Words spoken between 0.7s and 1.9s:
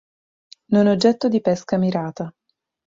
Non è oggetto di pesca